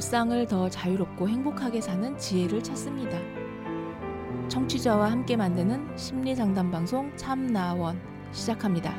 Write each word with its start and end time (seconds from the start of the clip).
일상을 0.00 0.46
더 0.46 0.70
자유롭고 0.70 1.28
행복하게 1.28 1.82
사는 1.82 2.16
지혜를 2.16 2.62
찾습니다. 2.62 3.18
청취자와 4.48 5.10
함께 5.10 5.36
만드는 5.36 5.94
심리 5.94 6.34
상담 6.34 6.70
방송 6.70 7.14
참나원 7.18 8.00
시작합니다. 8.32 8.94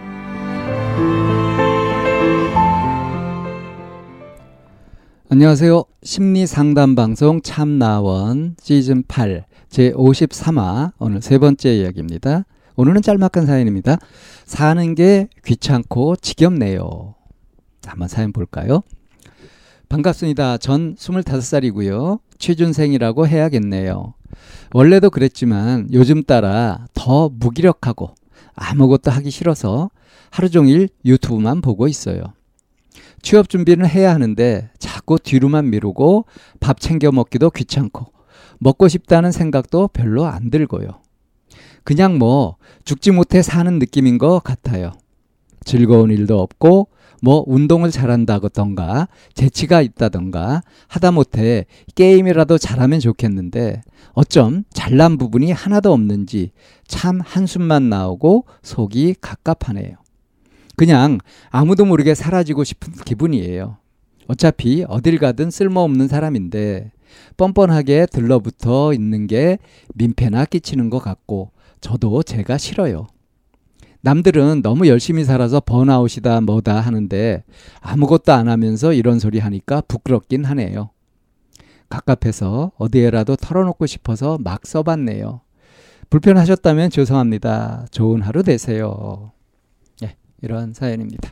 안녕하세요. 5.30 5.84
심리 6.04 6.46
상담 6.46 6.94
방송 6.94 7.42
참나원 7.42 8.56
시즌 8.62 9.02
8 9.08 9.48
제 9.70 9.92
53화 9.94 10.92
오늘 11.00 11.24
세 11.24 11.40
번째 11.40 11.78
이야기입니다. 11.78 12.46
오늘은 12.76 13.02
짤막한 13.02 13.48
사연입니다. 13.48 13.98
사는 14.46 14.94
게 14.94 15.30
귀찮고 15.46 16.18
지겹네요. 16.18 17.16
한번 17.88 18.08
사연 18.08 18.32
볼까요? 18.32 18.84
반갑습니다. 19.92 20.58
전 20.58 20.96
25살이고요. 20.96 22.22
취준생이라고 22.40 23.28
해야겠네요. 23.28 24.14
원래도 24.72 25.10
그랬지만 25.10 25.90
요즘 25.92 26.24
따라 26.24 26.86
더 26.94 27.28
무기력하고 27.28 28.16
아무것도 28.56 29.12
하기 29.12 29.30
싫어서 29.30 29.92
하루 30.30 30.50
종일 30.50 30.88
유튜브만 31.04 31.60
보고 31.60 31.90
있어요. 31.90 32.22
취업 33.22 33.50
준비는 33.50 33.86
해야 33.86 34.14
하는데 34.14 34.70
자꾸 34.80 35.20
뒤로만 35.20 35.70
미루고 35.70 36.24
밥 36.62 36.80
챙겨 36.80 37.12
먹기도 37.12 37.50
귀찮고 37.50 38.14
먹고 38.60 38.88
싶다는 38.88 39.34
생각도 39.34 39.90
별로 39.90 40.26
안 40.26 40.50
들고요. 40.50 41.02
그냥 41.84 42.18
뭐 42.18 42.56
죽지 42.86 43.12
못해 43.12 43.42
사는 43.42 43.78
느낌인 43.78 44.20
것 44.20 44.40
같아요. 44.40 44.94
즐거운 45.66 46.12
일도 46.12 46.40
없고 46.40 46.88
뭐 47.22 47.44
운동을 47.48 47.92
잘한다던가 47.92 49.08
재치가 49.34 49.82
있다던가 49.82 50.64
하다못해 50.88 51.68
게임이라도 51.96 52.58
잘하면 52.58 53.00
좋겠는데 53.00 53.84
어쩜 54.14 54.64
잘난 54.74 55.18
부분이 55.18 55.52
하나도 55.52 55.94
없는지 55.94 56.52
참 56.88 57.22
한숨만 57.24 57.90
나오고 57.90 58.46
속이 58.64 59.16
갑갑하네요. 59.22 59.96
그냥 60.76 61.20
아무도 61.52 61.86
모르게 61.86 62.16
사라지고 62.16 62.64
싶은 62.64 62.94
기분이에요. 63.06 63.78
어차피 64.28 64.84
어딜 64.88 65.20
가든 65.20 65.52
쓸모없는 65.52 66.08
사람인데 66.08 66.92
뻔뻔하게 67.38 68.08
들러붙어 68.08 68.94
있는 68.94 69.28
게 69.28 69.60
민폐나 69.94 70.46
끼치는 70.46 70.90
것 70.90 71.00
같고 71.00 71.52
저도 71.82 72.24
제가 72.24 72.58
싫어요. 72.58 73.08
남들은 74.02 74.62
너무 74.62 74.88
열심히 74.88 75.24
살아서 75.24 75.60
번아웃이다 75.60 76.42
뭐다 76.42 76.80
하는데 76.80 77.44
아무것도 77.80 78.34
안 78.34 78.50
하면서 78.50 78.94
이런 78.94 79.20
소리 79.20 79.40
하니까 79.40 79.82
부끄럽긴 79.82 80.44
하네요. 80.46 80.90
갑갑해서 81.90 82.72
어디에라도 82.78 83.36
털어놓고 83.36 83.86
싶어서 83.86 84.38
막 84.40 84.66
써봤네요. 84.66 85.42
불편하셨다면 86.10 86.90
죄송합니다. 86.90 87.86
좋은 87.92 88.22
하루 88.22 88.44
되세요. 88.44 89.32
예, 90.04 90.16
이런 90.42 90.74
사연입니다. 90.74 91.32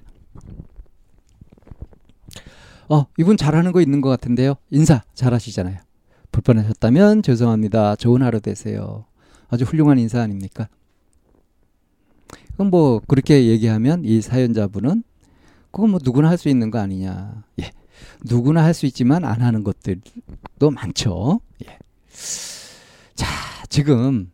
어, 2.89 3.05
이분 3.17 3.37
잘하는 3.37 3.71
거 3.71 3.81
있는 3.81 4.01
것 4.01 4.09
같은데요. 4.09 4.55
인사 4.69 5.03
잘하시잖아요. 5.13 5.77
불편하셨다면 6.31 7.23
죄송합니다. 7.23 7.95
좋은 7.95 8.21
하루 8.21 8.39
되세요. 8.39 9.05
아주 9.49 9.63
훌륭한 9.63 9.97
인사 9.97 10.21
아닙니까? 10.21 10.67
그럼 12.59 12.71
뭐 12.71 12.99
그렇게 13.07 13.45
얘기하면 13.47 14.03
이 14.03 14.19
사연자분은 14.19 15.03
그건 15.71 15.91
뭐 15.91 15.99
누구나 16.03 16.27
할 16.27 16.37
수 16.37 16.49
있는 16.49 16.69
거 16.71 16.77
아니냐. 16.79 17.45
예. 17.61 17.71
누구나 18.25 18.65
할 18.65 18.73
수 18.73 18.85
있지만 18.85 19.23
안 19.23 19.41
하는 19.41 19.63
것들도 19.63 20.69
많죠. 20.69 21.39
예. 21.65 21.79
자, 23.15 23.27
지금 23.69 24.29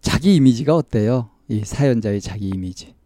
자기 0.00 0.34
이미지가 0.34 0.74
어때요? 0.74 1.30
이 1.46 1.64
사연자의 1.64 2.20
자기 2.20 2.48
이미지. 2.48 2.96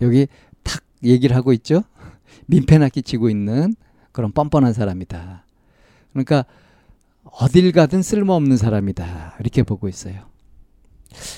여기 0.00 0.26
탁 0.62 0.82
얘기를 1.02 1.36
하고 1.36 1.52
있죠? 1.52 1.84
민폐나 2.46 2.88
끼치고 2.88 3.28
있는 3.28 3.74
그런 4.12 4.32
뻔뻔한 4.32 4.72
사람이다. 4.72 5.44
그러니까 6.14 6.46
어딜 7.24 7.72
가든 7.72 8.00
쓸모없는 8.00 8.56
사람이다. 8.56 9.36
이렇게 9.40 9.62
보고 9.62 9.86
있어요. 9.86 10.32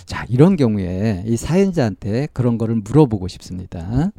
자, 0.05 0.25
이런 0.29 0.57
경우에 0.57 1.25
이 1.27 1.37
사연자한테 1.37 2.29
그런 2.33 2.59
거를 2.59 2.77
물어보고 2.77 3.29
싶습니다. 3.29 4.11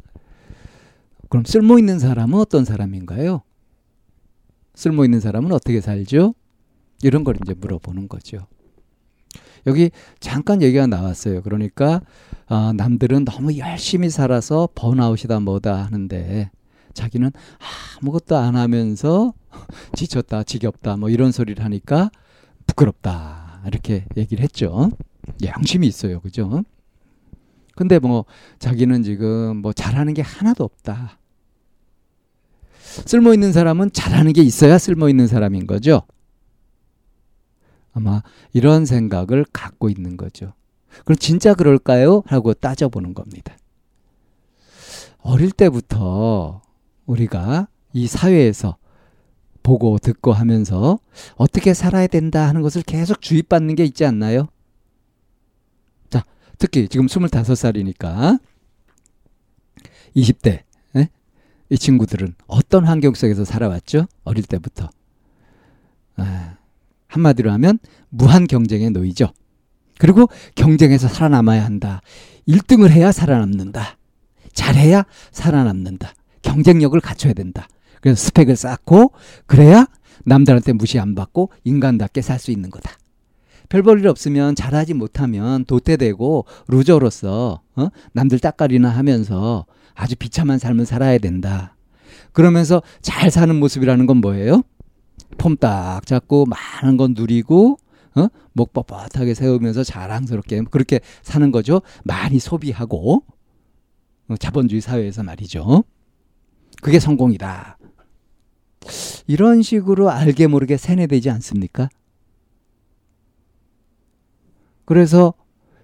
그럼 1.28 1.44
쓸모 1.44 1.78
있는 1.78 1.98
사람은 1.98 2.38
어떤 2.38 2.64
사람인가요? 2.64 3.42
쓸모 4.74 5.04
있는 5.04 5.20
사람은 5.20 5.52
어떻게 5.52 5.80
살죠? 5.80 6.34
이런 7.02 7.24
걸 7.24 7.36
이제 7.42 7.54
물어보는 7.54 8.08
거죠. 8.08 8.46
여기 9.66 9.90
잠깐 10.20 10.62
얘기가 10.62 10.86
나왔어요. 10.86 11.42
그러니까 11.42 12.00
어, 12.48 12.72
남들은 12.72 13.24
너무 13.24 13.56
열심히 13.58 14.08
살아서 14.08 14.68
번아웃이다 14.74 15.40
뭐다 15.40 15.84
하는데 15.84 16.50
자기는 16.94 17.30
아무것도 18.00 18.36
안 18.36 18.56
하면서 18.56 19.34
지쳤다, 19.94 20.42
지겹다, 20.42 20.96
뭐 20.96 21.10
이런 21.10 21.32
소리를 21.32 21.62
하니까 21.64 22.10
부끄럽다. 22.66 23.62
이렇게 23.66 24.04
얘기를 24.16 24.42
했죠. 24.42 24.90
양심이 25.44 25.86
있어요. 25.86 26.20
그죠? 26.20 26.62
근데 27.74 27.98
뭐 27.98 28.24
자기는 28.58 29.02
지금 29.02 29.58
뭐 29.58 29.72
잘하는 29.72 30.14
게 30.14 30.22
하나도 30.22 30.64
없다. 30.64 31.18
쓸모 33.06 33.34
있는 33.34 33.52
사람은 33.52 33.92
잘하는 33.92 34.32
게 34.32 34.42
있어야 34.42 34.78
쓸모 34.78 35.08
있는 35.08 35.26
사람인 35.26 35.66
거죠. 35.66 36.02
아마 37.92 38.22
이런 38.52 38.84
생각을 38.84 39.44
갖고 39.52 39.88
있는 39.88 40.16
거죠. 40.16 40.52
그럼 41.04 41.16
진짜 41.18 41.54
그럴까요? 41.54 42.22
하고 42.26 42.54
따져보는 42.54 43.14
겁니다. 43.14 43.56
어릴 45.18 45.50
때부터 45.52 46.62
우리가 47.06 47.68
이 47.92 48.06
사회에서 48.06 48.76
보고 49.62 49.98
듣고 49.98 50.32
하면서 50.32 50.98
어떻게 51.36 51.74
살아야 51.74 52.06
된다 52.06 52.48
하는 52.48 52.62
것을 52.62 52.82
계속 52.82 53.20
주입받는 53.20 53.74
게 53.74 53.84
있지 53.84 54.04
않나요? 54.04 54.48
자, 56.58 56.66
특히 56.66 56.88
지금 56.88 57.06
25살이니까 57.06 58.40
20대 60.16 60.62
에? 60.96 61.08
이 61.70 61.78
친구들은 61.78 62.34
어떤 62.46 62.84
환경 62.84 63.14
속에서 63.14 63.44
살아왔죠? 63.44 64.06
어릴 64.24 64.44
때부터. 64.44 64.90
아, 66.16 66.56
한마디로 67.06 67.50
하면 67.52 67.78
무한 68.08 68.46
경쟁에 68.46 68.90
놓이죠. 68.90 69.32
그리고 69.98 70.28
경쟁에서 70.54 71.08
살아남아야 71.08 71.64
한다. 71.64 72.02
1등을 72.48 72.90
해야 72.90 73.12
살아남는다. 73.12 73.96
잘해야 74.52 75.04
살아남는다. 75.30 76.12
경쟁력을 76.42 76.98
갖춰야 77.00 77.32
된다. 77.32 77.68
그래서 78.00 78.20
스펙을 78.26 78.56
쌓고 78.56 79.12
그래야 79.46 79.86
남들한테 80.24 80.72
무시 80.72 80.98
안 80.98 81.14
받고 81.14 81.52
인간답게 81.64 82.22
살 82.22 82.38
수 82.38 82.50
있는 82.50 82.70
거다. 82.70 82.92
별 83.68 83.82
볼일 83.82 84.08
없으면 84.08 84.54
잘하지 84.54 84.94
못하면 84.94 85.64
도태되고 85.64 86.46
루저로서 86.68 87.62
어? 87.76 87.88
남들 88.12 88.38
딱가리나 88.38 88.88
하면서 88.88 89.66
아주 89.94 90.16
비참한 90.16 90.58
삶을 90.58 90.86
살아야 90.86 91.18
된다. 91.18 91.76
그러면서 92.32 92.82
잘 93.02 93.30
사는 93.30 93.54
모습이라는 93.54 94.06
건 94.06 94.18
뭐예요? 94.18 94.62
폼 95.36 95.56
딱 95.56 96.06
잡고 96.06 96.46
많은 96.46 96.96
건 96.96 97.14
누리고 97.16 97.78
어? 98.14 98.28
목 98.52 98.72
뻣뻣하게 98.72 99.34
세우면서 99.34 99.84
자랑스럽게 99.84 100.62
그렇게 100.70 101.00
사는 101.22 101.50
거죠. 101.52 101.82
많이 102.04 102.38
소비하고 102.38 103.24
어, 104.28 104.36
자본주의 104.36 104.80
사회에서 104.80 105.22
말이죠. 105.22 105.84
그게 106.80 106.98
성공이다. 106.98 107.78
이런 109.26 109.62
식으로 109.62 110.10
알게 110.10 110.46
모르게 110.46 110.76
세뇌되지 110.76 111.30
않습니까? 111.30 111.88
그래서 114.88 115.34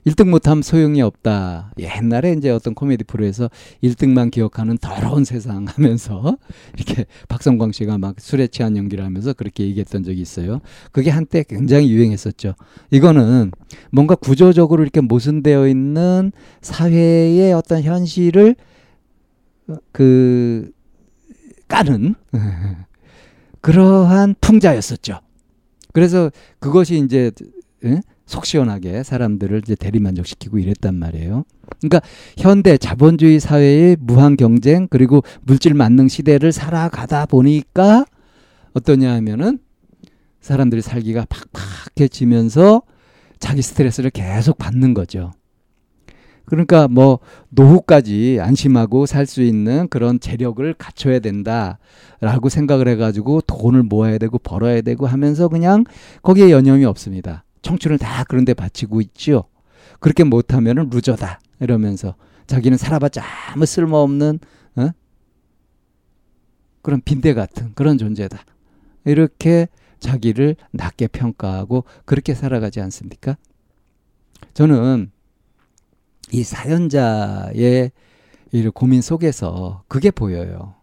1등 0.06 0.30
못하면 0.30 0.62
소용이 0.62 1.02
없다. 1.02 1.72
옛날에 1.78 2.32
이제 2.32 2.48
어떤 2.48 2.74
코미디 2.74 3.04
프로에서 3.04 3.50
1등만 3.82 4.30
기억하는 4.30 4.78
더러운 4.78 5.24
세상 5.24 5.66
하면서 5.68 6.38
이렇게 6.74 7.04
박성광 7.28 7.72
씨가 7.72 7.98
막 7.98 8.18
술에 8.18 8.46
취한 8.46 8.78
연기를 8.78 9.04
하면서 9.04 9.34
그렇게 9.34 9.64
얘기했던 9.64 10.04
적이 10.04 10.22
있어요. 10.22 10.60
그게 10.90 11.10
한때 11.10 11.44
굉장히 11.46 11.92
유행했었죠. 11.92 12.54
이거는 12.90 13.50
뭔가 13.92 14.14
구조적으로 14.14 14.82
이렇게 14.82 15.02
모순되어 15.02 15.68
있는 15.68 16.32
사회의 16.62 17.52
어떤 17.52 17.82
현실을 17.82 18.56
그 19.92 20.72
까는 21.68 22.14
그러한 23.60 24.34
풍자였었죠. 24.40 25.20
그래서 25.92 26.30
그것이 26.58 26.96
이제 27.04 27.32
속 28.26 28.46
시원하게 28.46 29.02
사람들을 29.02 29.62
이제 29.64 29.74
대리만족시키고 29.74 30.58
이랬단 30.58 30.94
말이에요. 30.94 31.44
그러니까 31.80 32.00
현대 32.38 32.78
자본주의 32.78 33.38
사회의 33.40 33.96
무한 34.00 34.36
경쟁 34.36 34.88
그리고 34.88 35.22
물질 35.42 35.74
만능 35.74 36.08
시대를 36.08 36.52
살아가다 36.52 37.26
보니까 37.26 38.06
어떠냐 38.72 39.12
하면은 39.14 39.58
사람들이 40.40 40.82
살기가 40.82 41.26
팍팍해지면서 41.96 42.82
자기 43.38 43.62
스트레스를 43.62 44.10
계속 44.10 44.58
받는 44.58 44.94
거죠. 44.94 45.32
그러니까 46.46 46.88
뭐 46.88 47.20
노후까지 47.50 48.38
안심하고 48.40 49.06
살 49.06 49.26
수 49.26 49.42
있는 49.42 49.88
그런 49.88 50.20
재력을 50.20 50.74
갖춰야 50.74 51.18
된다라고 51.18 52.48
생각을 52.50 52.88
해가지고 52.88 53.40
돈을 53.42 53.82
모아야 53.82 54.18
되고 54.18 54.38
벌어야 54.38 54.82
되고 54.82 55.06
하면서 55.06 55.48
그냥 55.48 55.84
거기에 56.22 56.50
여념이 56.50 56.84
없습니다. 56.84 57.44
청춘을 57.64 57.98
다 57.98 58.22
그런 58.24 58.44
데 58.44 58.54
바치고 58.54 59.00
있죠. 59.00 59.44
그렇게 59.98 60.22
못하면 60.22 60.78
은 60.78 60.90
루저다 60.90 61.40
이러면서 61.60 62.14
자기는 62.46 62.78
살아봤자 62.78 63.24
아무 63.52 63.66
쓸모없는 63.66 64.38
어? 64.76 64.90
그런 66.82 67.00
빈대 67.04 67.34
같은 67.34 67.72
그런 67.74 67.98
존재다. 67.98 68.44
이렇게 69.06 69.68
자기를 69.98 70.56
낮게 70.70 71.08
평가하고 71.08 71.84
그렇게 72.04 72.34
살아가지 72.34 72.80
않습니까? 72.82 73.36
저는 74.52 75.10
이 76.32 76.42
사연자의 76.42 77.90
이 78.52 78.68
고민 78.68 79.00
속에서 79.00 79.84
그게 79.88 80.10
보여요. 80.10 80.74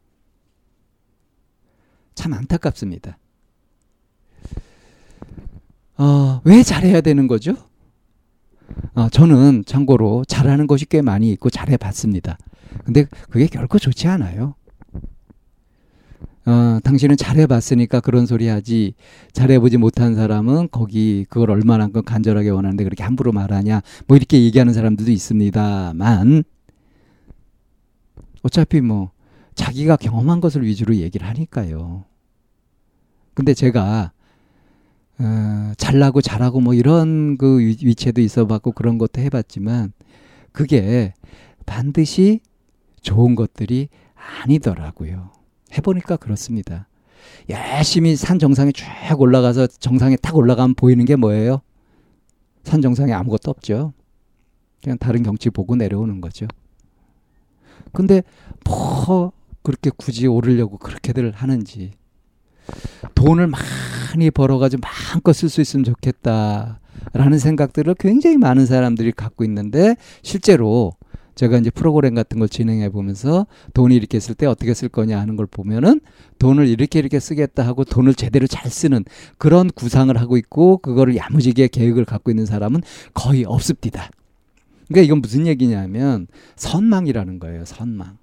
참 2.15 2.33
안타깝습니다. 2.33 3.17
어, 5.97 6.41
왜 6.43 6.63
잘해야 6.63 7.01
되는 7.01 7.27
거죠? 7.27 7.55
어, 8.93 9.09
저는 9.09 9.63
참고로 9.65 10.23
잘하는 10.25 10.67
것이 10.67 10.85
꽤 10.85 11.01
많이 11.01 11.31
있고 11.31 11.49
잘해봤습니다. 11.49 12.37
근데 12.85 13.05
그게 13.29 13.47
결코 13.47 13.77
좋지 13.77 14.07
않아요. 14.07 14.55
어, 16.45 16.79
당신은 16.83 17.17
잘해봤으니까 17.17 17.99
그런 17.99 18.25
소리 18.25 18.47
하지. 18.47 18.95
잘해보지 19.33 19.77
못한 19.77 20.15
사람은 20.15 20.69
거기 20.71 21.25
그걸 21.29 21.51
얼마나큼 21.51 22.03
간절하게 22.03 22.49
원하는데 22.49 22.83
그렇게 22.83 23.03
함부로 23.03 23.31
말하냐. 23.31 23.81
뭐 24.07 24.17
이렇게 24.17 24.41
얘기하는 24.41 24.73
사람들도 24.73 25.11
있습니다만, 25.11 26.43
어차피 28.41 28.81
뭐, 28.81 29.11
자기가 29.53 29.97
경험한 29.97 30.41
것을 30.41 30.63
위주로 30.65 30.95
얘기를 30.95 31.27
하니까요. 31.27 32.05
근데 33.35 33.53
제가, 33.53 34.11
어, 35.23 35.73
잘나고 35.77 36.21
잘하고 36.21 36.59
뭐 36.59 36.73
이런 36.73 37.37
그 37.37 37.59
위치에도 37.59 38.21
있어 38.21 38.47
봤고 38.47 38.71
그런 38.71 38.97
것도 38.97 39.21
해봤지만, 39.21 39.93
그게 40.51 41.13
반드시 41.65 42.41
좋은 43.01 43.35
것들이 43.35 43.89
아니더라고요. 44.43 45.31
해보니까 45.77 46.17
그렇습니다. 46.17 46.87
열심히 47.49 48.15
산 48.15 48.39
정상에 48.39 48.71
쭉 48.71 48.85
올라가서 49.17 49.67
정상에 49.67 50.15
딱 50.15 50.35
올라가면 50.35 50.75
보이는 50.75 51.05
게 51.05 51.15
뭐예요? 51.15 51.61
산 52.63 52.81
정상에 52.81 53.13
아무것도 53.13 53.51
없죠. 53.51 53.93
그냥 54.83 54.97
다른 54.97 55.23
경치 55.23 55.49
보고 55.49 55.75
내려오는 55.75 56.21
거죠. 56.21 56.47
근데 57.91 58.23
뭐 58.65 59.31
그렇게 59.63 59.91
굳이 59.95 60.27
오르려고 60.27 60.77
그렇게들 60.77 61.31
하는지 61.31 61.91
돈을 63.15 63.47
많이 63.47 64.31
벌어가지고 64.31 64.81
마음껏 64.81 65.33
쓸 65.33 65.49
수 65.49 65.61
있으면 65.61 65.83
좋겠다라는 65.83 67.39
생각들을 67.39 67.95
굉장히 67.99 68.37
많은 68.37 68.65
사람들이 68.65 69.11
갖고 69.11 69.43
있는데 69.43 69.95
실제로 70.21 70.93
제가 71.35 71.57
이제 71.57 71.69
프로그램 71.69 72.13
같은 72.13 72.39
걸 72.39 72.49
진행해 72.49 72.89
보면서 72.89 73.47
돈이 73.73 73.95
이렇게 73.95 74.19
쓸 74.19 74.35
때 74.35 74.45
어떻게 74.45 74.73
쓸 74.73 74.89
거냐 74.89 75.19
하는 75.19 75.35
걸 75.35 75.47
보면은 75.47 76.01
돈을 76.39 76.67
이렇게 76.67 76.99
이렇게 76.99 77.19
쓰겠다 77.19 77.65
하고 77.65 77.83
돈을 77.83 78.13
제대로 78.13 78.47
잘 78.47 78.69
쓰는 78.69 79.05
그런 79.37 79.69
구상을 79.71 80.15
하고 80.17 80.37
있고 80.37 80.77
그거를 80.77 81.15
야무지게 81.15 81.69
계획을 81.69 82.05
갖고 82.05 82.31
있는 82.31 82.45
사람은 82.45 82.81
거의 83.13 83.45
없습니다. 83.45 84.09
그러니까 84.87 85.05
이건 85.05 85.21
무슨 85.21 85.47
얘기냐면 85.47 86.27
선망이라는 86.57 87.39
거예요. 87.39 87.65
선망. 87.65 88.20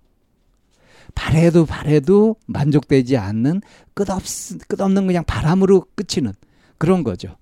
바래도 1.19 1.67
바래도 1.67 2.37
만족되지 2.47 3.17
않는 3.17 3.61
끝없 3.93 4.23
끝없는 4.69 5.09
그냥 5.09 5.25
바람으로 5.26 5.87
끝이는 5.97 6.32
그런 6.79 7.03
거죠. 7.03 7.37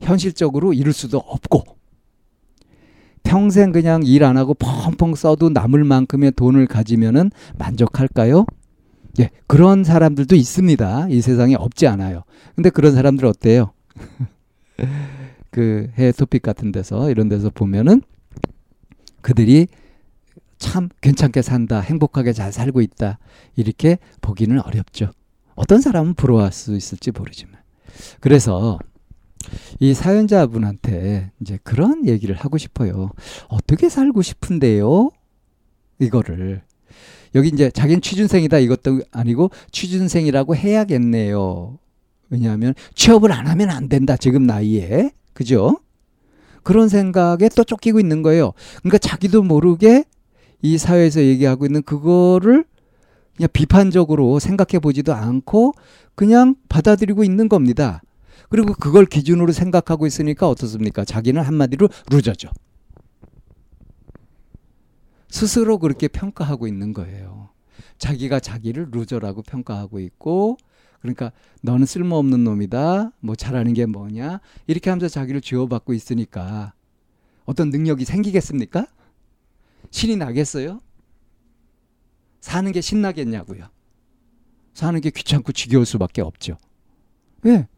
현실적으로 0.00 0.72
이룰 0.72 0.94
수도 0.94 1.18
없고 1.18 1.64
평생 3.24 3.72
그냥 3.72 4.02
일 4.04 4.24
안 4.24 4.38
하고 4.38 4.54
펑펑 4.54 5.14
써도 5.16 5.50
남을 5.50 5.84
만큼의 5.84 6.32
돈을 6.32 6.66
가지면은 6.66 7.30
만족할까요? 7.58 8.46
예, 9.20 9.28
그런 9.46 9.84
사람들도 9.84 10.34
있습니다. 10.34 11.08
이 11.10 11.20
세상에 11.20 11.54
없지 11.54 11.86
않아요. 11.86 12.22
근데 12.54 12.70
그런 12.70 12.94
사람들 12.94 13.26
어때요? 13.26 13.72
그 15.50 15.90
해외 15.98 16.10
토픽 16.10 16.40
같은 16.40 16.72
데서 16.72 17.10
이런 17.10 17.28
데서 17.28 17.50
보면은 17.50 18.00
그들이 19.20 19.68
참 20.62 20.88
괜찮게 21.00 21.42
산다, 21.42 21.80
행복하게 21.80 22.32
잘 22.32 22.52
살고 22.52 22.82
있다. 22.82 23.18
이렇게 23.56 23.98
보기는 24.20 24.60
어렵죠. 24.60 25.10
어떤 25.56 25.80
사람은 25.80 26.14
부러워할 26.14 26.52
수 26.52 26.76
있을지 26.76 27.10
모르지만. 27.10 27.60
그래서 28.20 28.78
이 29.80 29.92
사연자분한테 29.92 31.32
이제 31.40 31.58
그런 31.64 32.06
얘기를 32.06 32.36
하고 32.36 32.58
싶어요. 32.58 33.10
어떻게 33.48 33.88
살고 33.88 34.22
싶은데요? 34.22 35.10
이거를. 35.98 36.62
여기 37.34 37.48
이제 37.48 37.68
자기는 37.68 38.00
취준생이다 38.00 38.60
이것도 38.60 39.00
아니고 39.10 39.50
취준생이라고 39.72 40.54
해야겠네요. 40.54 41.76
왜냐하면 42.30 42.74
취업을 42.94 43.32
안 43.32 43.48
하면 43.48 43.70
안 43.70 43.88
된다. 43.88 44.16
지금 44.16 44.46
나이에. 44.46 45.10
그죠? 45.32 45.76
그런 46.62 46.88
생각에 46.88 47.48
또 47.56 47.64
쫓기고 47.64 47.98
있는 47.98 48.22
거예요. 48.22 48.52
그러니까 48.78 48.98
자기도 48.98 49.42
모르게 49.42 50.04
이 50.62 50.78
사회에서 50.78 51.22
얘기하고 51.22 51.66
있는 51.66 51.82
그거를 51.82 52.64
그냥 53.36 53.48
비판적으로 53.52 54.38
생각해 54.38 54.78
보지도 54.80 55.12
않고 55.12 55.72
그냥 56.14 56.54
받아들이고 56.68 57.24
있는 57.24 57.48
겁니다. 57.48 58.00
그리고 58.48 58.74
그걸 58.74 59.06
기준으로 59.06 59.52
생각하고 59.52 60.06
있으니까 60.06 60.48
어떻습니까? 60.48 61.04
자기는 61.04 61.40
한마디로 61.42 61.88
루저죠. 62.10 62.50
스스로 65.28 65.78
그렇게 65.78 66.08
평가하고 66.08 66.66
있는 66.66 66.92
거예요. 66.92 67.48
자기가 67.96 68.40
자기를 68.40 68.88
루저라고 68.90 69.42
평가하고 69.42 70.00
있고, 70.00 70.58
그러니까 71.00 71.32
너는 71.62 71.86
쓸모없는 71.86 72.44
놈이다. 72.44 73.12
뭐 73.20 73.34
잘하는 73.34 73.72
게 73.72 73.86
뭐냐. 73.86 74.40
이렇게 74.66 74.90
하면서 74.90 75.08
자기를 75.08 75.40
쥐어받고 75.40 75.94
있으니까 75.94 76.74
어떤 77.46 77.70
능력이 77.70 78.04
생기겠습니까? 78.04 78.86
신이 79.90 80.16
나겠어요? 80.16 80.80
사는 82.40 82.70
게 82.72 82.80
신나겠냐고요. 82.80 83.66
사는 84.74 85.00
게 85.00 85.10
귀찮고 85.10 85.52
지겨울 85.52 85.86
수밖에 85.86 86.22
없죠. 86.22 86.56
왜? 87.42 87.68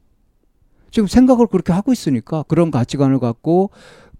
지금 0.90 1.08
생각을 1.08 1.48
그렇게 1.48 1.72
하고 1.72 1.92
있으니까 1.92 2.44
그런 2.44 2.70
가치관을 2.70 3.18
갖고 3.18 3.70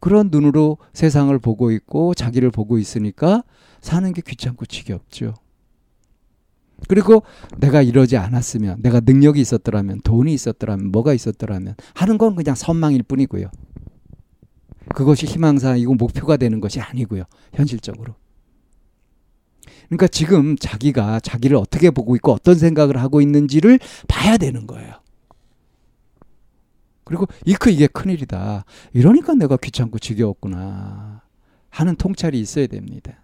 그런 0.01 0.29
눈으로 0.31 0.79
세상을 0.93 1.37
보고 1.39 1.71
있고 1.71 2.15
자기를 2.15 2.51
보고 2.51 2.79
있으니까 2.79 3.43
사는 3.81 4.13
게 4.13 4.23
귀찮고 4.27 4.67
지겹죠. 4.67 5.35
그리고 6.89 7.23
내가 7.57 7.83
이러지 7.83 8.17
않았으면, 8.17 8.83
내가 8.83 9.01
능력이 9.01 9.41
있었더라면, 9.41 10.01
돈이 10.03 10.35
있었더라면, 10.35 10.91
뭐가 10.91 11.15
있었더라면 11.15 11.77
하는 11.95 12.19
건 12.19 12.35
그냥 12.35 12.55
선망일 12.55 13.05
뿐이고요. 13.05 13.51
그것이 14.95 15.27
희망사이고 15.27 15.95
목표가 15.95 16.37
되는 16.37 16.61
것이 16.61 16.81
아니고요. 16.81 17.25
현실적으로. 17.55 18.15
그러니까 19.87 20.09
지금 20.09 20.57
자기가 20.57 21.21
자기를 21.21 21.57
어떻게 21.57 21.91
보고 21.91 22.17
있고 22.17 22.33
어떤 22.33 22.55
생각을 22.55 22.97
하고 22.97 23.21
있는지를 23.21 23.79
봐야 24.09 24.37
되는 24.37 24.67
거예요. 24.67 24.93
그리고 27.05 27.27
이크 27.45 27.71
이게 27.71 27.87
큰일이다. 27.87 28.65
이러니까 28.93 29.35
내가 29.35 29.57
귀찮고 29.57 29.99
지겨웠구나. 29.99 31.23
하는 31.69 31.97
통찰이 31.97 32.41
있어야 32.41 32.67
됩니다. 32.67 33.21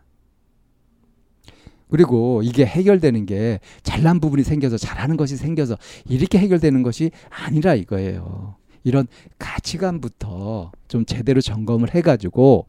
그리고 1.88 2.42
이게 2.44 2.64
해결되는 2.64 3.26
게 3.26 3.58
잘난 3.82 4.20
부분이 4.20 4.44
생겨서 4.44 4.76
잘하는 4.76 5.16
것이 5.16 5.36
생겨서 5.36 5.76
이렇게 6.04 6.38
해결되는 6.38 6.82
것이 6.82 7.10
아니라 7.30 7.74
이거예요. 7.74 8.56
이런 8.84 9.06
가치관부터 9.38 10.72
좀 10.88 11.04
제대로 11.04 11.40
점검을 11.40 11.94
해가지고 11.94 12.66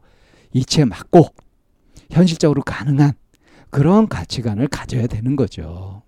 이치에 0.52 0.84
맞고 0.84 1.26
현실적으로 2.10 2.62
가능한 2.62 3.12
그런 3.70 4.08
가치관을 4.08 4.68
가져야 4.68 5.06
되는 5.06 5.34
거죠. 5.36 6.02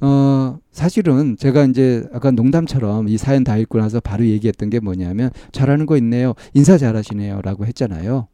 어, 0.00 0.58
사실은 0.72 1.36
제가 1.36 1.64
이제 1.64 2.04
아까 2.12 2.32
농담처럼 2.32 3.08
이 3.08 3.16
사연 3.16 3.44
다 3.44 3.56
읽고 3.56 3.78
나서 3.78 4.00
바로 4.00 4.26
얘기했던 4.26 4.68
게 4.68 4.80
뭐냐면 4.80 5.30
잘하는 5.52 5.86
거 5.86 5.96
있네요. 5.98 6.34
인사 6.54 6.76
잘하시네요. 6.76 7.42
라고 7.42 7.66
했잖아요. 7.66 8.26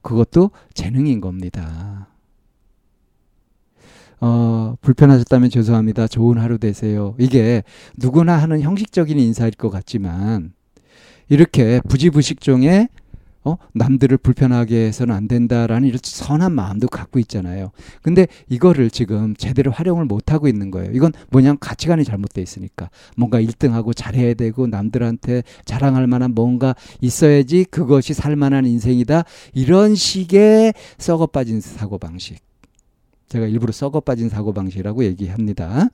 그것도 0.00 0.50
재능인 0.74 1.20
겁니다. 1.20 2.11
어, 4.24 4.76
불편하셨다면 4.80 5.50
죄송합니다. 5.50 6.06
좋은 6.06 6.38
하루 6.38 6.56
되세요. 6.56 7.16
이게 7.18 7.64
누구나 7.96 8.36
하는 8.36 8.60
형식적인 8.60 9.18
인사일 9.18 9.50
것 9.50 9.68
같지만 9.68 10.52
이렇게 11.28 11.80
부지부식종에 11.88 12.86
어? 13.44 13.56
남들을 13.72 14.18
불편하게 14.18 14.86
해서는 14.86 15.12
안 15.12 15.26
된다라는 15.26 15.88
이런 15.88 15.98
선한 16.00 16.52
마음도 16.52 16.86
갖고 16.86 17.18
있잖아요. 17.18 17.72
근데 18.00 18.28
이거를 18.48 18.90
지금 18.90 19.34
제대로 19.34 19.72
활용을 19.72 20.04
못 20.04 20.32
하고 20.32 20.46
있는 20.46 20.70
거예요. 20.70 20.92
이건 20.92 21.10
뭐냐면 21.30 21.58
가치관이 21.58 22.04
잘못돼 22.04 22.40
있으니까 22.40 22.90
뭔가 23.16 23.40
1등하고 23.40 23.92
잘해야 23.96 24.34
되고 24.34 24.68
남들한테 24.68 25.42
자랑할 25.64 26.06
만한 26.06 26.36
뭔가 26.36 26.76
있어야지 27.00 27.64
그것이 27.64 28.14
살 28.14 28.36
만한 28.36 28.66
인생이다. 28.66 29.24
이런 29.52 29.96
식의 29.96 30.74
썩어 30.98 31.26
빠진 31.26 31.60
사고 31.60 31.98
방식. 31.98 32.51
제가 33.32 33.46
일부러 33.46 33.72
썩어 33.72 34.00
빠진 34.00 34.28
사고 34.28 34.52
방식이라고 34.52 35.04
얘기합니다. 35.04 35.88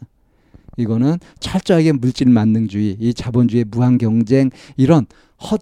이거는 0.76 1.18
철저하게 1.38 1.92
물질 1.92 2.28
만능주의, 2.28 2.96
이 2.98 3.14
자본주의 3.14 3.62
무한 3.62 3.96
경쟁 3.96 4.50
이런 4.76 5.06
헛 5.40 5.60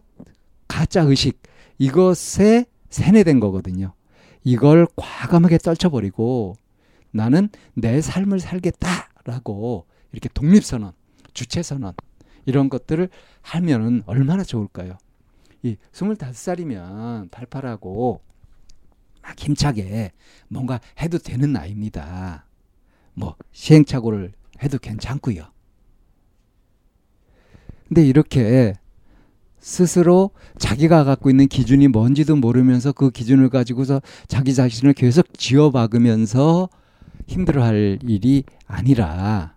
가짜 0.68 1.02
의식 1.02 1.42
이것에 1.76 2.64
세뇌된 2.88 3.40
거거든요. 3.40 3.92
이걸 4.42 4.86
과감하게 4.96 5.58
떨쳐버리고 5.58 6.56
나는 7.10 7.50
내 7.74 8.00
삶을 8.00 8.40
살겠다라고 8.40 9.84
이렇게 10.12 10.30
독립선언, 10.32 10.92
주체선언 11.34 11.92
이런 12.46 12.70
것들을 12.70 13.10
하면은 13.42 14.02
얼마나 14.06 14.44
좋을까요? 14.44 14.96
이 15.62 15.76
25살이면 15.92 17.30
팔팔하고 17.30 18.22
막 18.22 18.35
힘차게 19.36 20.12
뭔가 20.48 20.80
해도 21.00 21.18
되는 21.18 21.52
나이입니다. 21.52 22.46
뭐 23.14 23.36
시행착오를 23.52 24.32
해도 24.62 24.78
괜찮고요. 24.78 25.44
근데 27.88 28.04
이렇게 28.04 28.74
스스로 29.60 30.30
자기가 30.58 31.04
갖고 31.04 31.30
있는 31.30 31.48
기준이 31.48 31.88
뭔지도 31.88 32.36
모르면서 32.36 32.92
그 32.92 33.10
기준을 33.10 33.48
가지고서 33.48 34.00
자기 34.28 34.54
자신을 34.54 34.92
계속 34.92 35.26
지어박으면서 35.38 36.68
힘들어할 37.26 37.98
일이 38.02 38.44
아니라 38.66 39.56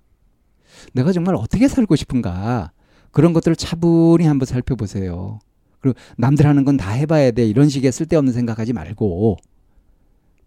내가 0.93 1.11
정말 1.11 1.35
어떻게 1.35 1.67
살고 1.67 1.95
싶은가 1.95 2.71
그런 3.11 3.33
것들을 3.33 3.55
차분히 3.55 4.25
한번 4.25 4.45
살펴보세요. 4.45 5.39
그리고 5.79 5.97
남들 6.17 6.45
하는 6.45 6.65
건 6.65 6.77
다 6.77 6.91
해봐야 6.91 7.31
돼 7.31 7.45
이런 7.45 7.69
식의 7.69 7.91
쓸데없는 7.91 8.33
생각하지 8.33 8.73
말고 8.73 9.37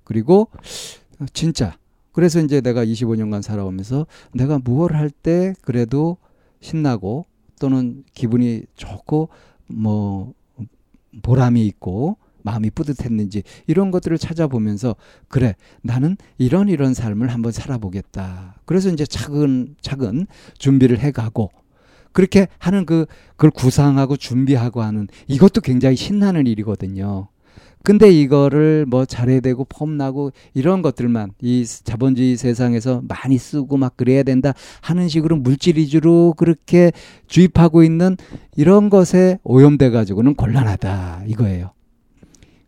그리고 0.04 0.48
진짜 1.32 1.76
그래서 2.12 2.40
이제 2.40 2.60
내가 2.60 2.84
25년간 2.84 3.42
살아오면서 3.42 4.06
내가 4.34 4.58
무엇을 4.58 4.96
할 4.96 5.10
때 5.10 5.54
그래도 5.62 6.16
신나고 6.60 7.26
또는 7.60 8.04
기분이 8.14 8.62
좋고 8.76 9.28
뭐 9.68 10.34
보람이 11.22 11.64
있고 11.66 12.16
마음이 12.42 12.70
뿌듯했는지 12.70 13.44
이런 13.66 13.90
것들을 13.92 14.18
찾아보면서 14.18 14.96
그래 15.28 15.54
나는 15.82 16.16
이런 16.38 16.68
이런 16.68 16.92
삶을 16.92 17.28
한번 17.28 17.52
살아보겠다. 17.52 18.56
그래서 18.64 18.88
이제 18.88 19.06
차근 19.06 19.76
차근 19.80 20.26
준비를 20.58 20.98
해가고 20.98 21.50
그렇게 22.12 22.48
하는 22.58 22.84
그 22.84 23.06
그걸 23.36 23.50
구상하고 23.52 24.16
준비하고 24.16 24.82
하는 24.82 25.06
이것도 25.28 25.60
굉장히 25.60 25.96
신나는 25.96 26.46
일이거든요. 26.46 27.28
근데 27.84 28.10
이거를 28.10 28.86
뭐 28.86 29.04
잘해야 29.04 29.40
되고 29.40 29.64
폼나고 29.64 30.32
이런 30.54 30.82
것들만 30.82 31.32
이 31.40 31.64
자본주의 31.66 32.36
세상에서 32.36 33.02
많이 33.08 33.38
쓰고 33.38 33.76
막 33.76 33.96
그래야 33.96 34.22
된다 34.22 34.52
하는 34.80 35.08
식으로 35.08 35.36
물질 35.36 35.76
위주로 35.76 36.34
그렇게 36.36 36.92
주입하고 37.26 37.82
있는 37.82 38.16
이런 38.56 38.90
것에 38.90 39.38
오염돼 39.42 39.90
가지고는 39.90 40.34
곤란하다 40.34 41.24
이거예요. 41.26 41.72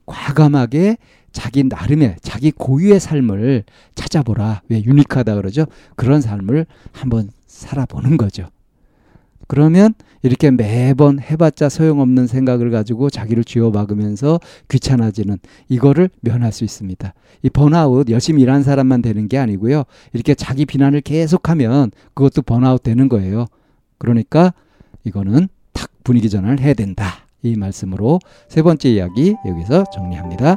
과감하게 0.07 0.99
자기 1.33 1.65
나름의 1.65 2.17
자기 2.23 2.53
고유의 2.53 3.01
삶을 3.01 3.65
찾아보라. 3.95 4.63
왜 4.69 4.83
유니크하다 4.83 5.35
그러죠? 5.35 5.67
그런 5.97 6.21
삶을 6.21 6.67
한번 6.93 7.31
살아보는 7.47 8.17
거죠. 8.17 8.49
그러면 9.47 9.95
이렇게 10.23 10.51
매번 10.51 11.21
해봤자 11.21 11.69
소용없는 11.69 12.27
생각을 12.27 12.71
가지고 12.71 13.11
자기를 13.11 13.45
쥐어박으면서 13.45 14.41
귀찮아지는 14.69 15.39
이거를 15.69 16.09
면할 16.21 16.51
수 16.53 16.65
있습니다. 16.65 17.13
이 17.43 17.51
번아웃 17.51 18.09
열심히 18.09 18.43
일하는 18.43 18.63
사람만 18.63 19.03
되는 19.03 19.29
게 19.29 19.37
아니고요. 19.39 19.85
이렇게 20.15 20.35
자기 20.35 20.65
비난을 20.65 21.03
계속하면 21.03 21.91
그것도 22.15 22.43
번아웃 22.43 22.83
되는 22.83 23.09
거예요. 23.09 23.47
그러니까 23.99 24.55
이거는 25.05 25.49
탁 25.73 25.91
분위기 26.03 26.31
전환을 26.31 26.61
해야 26.61 26.73
된다. 26.75 27.27
이 27.43 27.57
말씀으로 27.57 28.21
세 28.49 28.63
번째 28.63 28.89
이야기 28.89 29.35
여기서 29.47 29.85
정리합니다. 29.93 30.57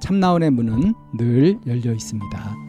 참나원의 0.00 0.50
문은 0.50 0.94
늘 1.16 1.58
열려 1.66 1.92
있습니다. 1.92 2.67